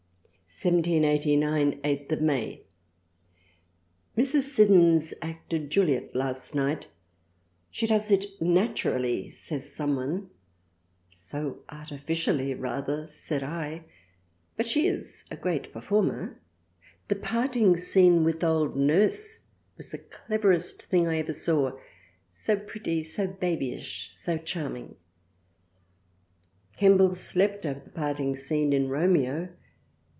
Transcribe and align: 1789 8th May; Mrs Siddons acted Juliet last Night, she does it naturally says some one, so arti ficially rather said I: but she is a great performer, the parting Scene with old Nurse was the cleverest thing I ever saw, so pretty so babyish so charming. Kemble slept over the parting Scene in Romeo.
1789 0.63 1.79
8th 1.81 2.21
May; 2.21 2.61
Mrs 4.15 4.43
Siddons 4.43 5.11
acted 5.19 5.71
Juliet 5.71 6.15
last 6.15 6.53
Night, 6.53 6.87
she 7.71 7.87
does 7.87 8.11
it 8.11 8.25
naturally 8.39 9.31
says 9.31 9.73
some 9.75 9.95
one, 9.95 10.29
so 11.15 11.63
arti 11.67 11.97
ficially 11.97 12.55
rather 12.55 13.07
said 13.07 13.41
I: 13.41 13.85
but 14.55 14.67
she 14.67 14.85
is 14.85 15.25
a 15.31 15.35
great 15.35 15.73
performer, 15.73 16.39
the 17.07 17.15
parting 17.15 17.75
Scene 17.75 18.23
with 18.23 18.43
old 18.43 18.75
Nurse 18.77 19.39
was 19.77 19.89
the 19.89 19.97
cleverest 19.97 20.83
thing 20.83 21.07
I 21.07 21.17
ever 21.17 21.33
saw, 21.33 21.75
so 22.33 22.55
pretty 22.55 23.03
so 23.03 23.25
babyish 23.25 24.15
so 24.15 24.37
charming. 24.37 24.95
Kemble 26.77 27.15
slept 27.15 27.65
over 27.65 27.79
the 27.79 27.89
parting 27.89 28.35
Scene 28.35 28.73
in 28.73 28.89
Romeo. 28.89 29.49